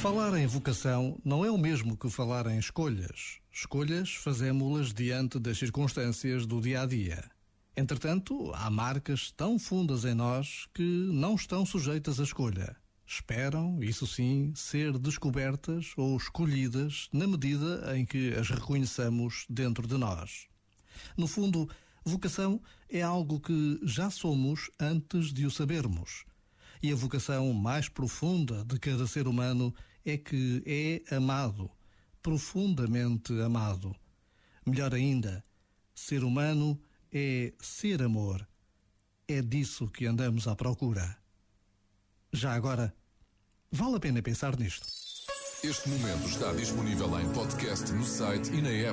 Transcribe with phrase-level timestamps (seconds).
[0.00, 3.38] Falar em vocação não é o mesmo que falar em escolhas.
[3.52, 7.22] Escolhas fazemos-las diante das circunstâncias do dia a dia.
[7.76, 12.74] Entretanto, há marcas tão fundas em nós que não estão sujeitas à escolha.
[13.06, 19.98] Esperam, isso sim, ser descobertas ou escolhidas na medida em que as reconheçamos dentro de
[19.98, 20.46] nós.
[21.14, 21.68] No fundo,
[22.04, 26.24] vocação é algo que já somos antes de o sabermos.
[26.82, 31.70] E a vocação mais profunda de cada ser humano é que é amado,
[32.20, 33.94] profundamente amado.
[34.66, 35.44] Melhor ainda,
[35.94, 36.80] ser humano
[37.12, 38.46] é ser amor.
[39.28, 41.16] É disso que andamos à procura.
[42.32, 42.94] Já agora,
[43.70, 44.86] vale a pena pensar nisto.
[45.62, 48.90] Este momento está disponível em podcast no site e na app.